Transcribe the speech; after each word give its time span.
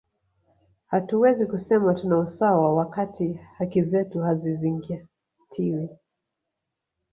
hatuwezi 0.87 1.45
kusema 1.45 1.93
tuna 1.93 2.17
usawa 2.19 2.75
wakati 2.75 3.33
haki 3.33 3.81
zetu 3.83 4.19
hazizingztiwi 4.21 5.89